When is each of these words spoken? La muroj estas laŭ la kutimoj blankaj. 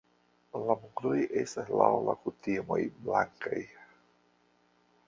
La 0.67 0.75
muroj 0.85 1.17
estas 1.41 1.69
laŭ 1.81 1.91
la 2.09 2.17
kutimoj 2.25 2.81
blankaj. 3.07 3.63